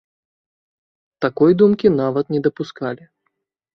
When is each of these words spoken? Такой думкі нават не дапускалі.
Такой 1.25 1.51
думкі 1.61 1.87
нават 2.01 2.25
не 2.37 2.43
дапускалі. 2.49 3.03